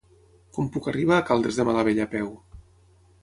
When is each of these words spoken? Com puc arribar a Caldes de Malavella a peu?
Com 0.57 0.69
puc 0.77 0.87
arribar 0.91 1.19
a 1.19 1.25
Caldes 1.27 1.59
de 1.61 1.65
Malavella 1.69 2.05
a 2.09 2.13
peu? 2.15 2.31